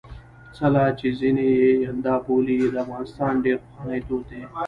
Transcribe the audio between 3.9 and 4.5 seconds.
دود دی.